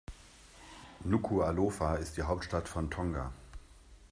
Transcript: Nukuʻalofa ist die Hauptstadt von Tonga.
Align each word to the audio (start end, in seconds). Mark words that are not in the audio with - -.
Nukuʻalofa 1.07 1.97
ist 1.97 2.17
die 2.17 2.23
Hauptstadt 2.23 2.67
von 2.67 2.89
Tonga. 2.89 3.31